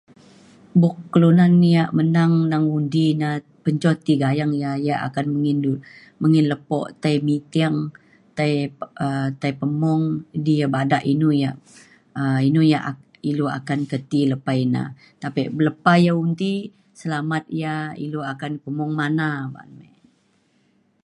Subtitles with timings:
[0.81, 3.29] buk kelunan yak menang neng undi na
[4.05, 5.83] ti gayeng ya ya akan nggin du-
[6.21, 7.75] menggin lepo tai meeting
[8.37, 8.51] tai
[9.05, 10.03] um tai pemung
[10.37, 11.55] idi ia’ bada inu yak
[12.19, 14.83] um inu yak a- ilu akan ke ti lepa ina.
[15.21, 16.53] tapek lepa ya undi
[17.01, 17.75] selamat ia’
[18.05, 19.87] ilu akan pemung mana ba’an me.